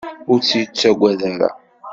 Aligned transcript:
Ur 0.31 0.37
tt-yettagad 0.41 1.21
ara. 1.33 1.49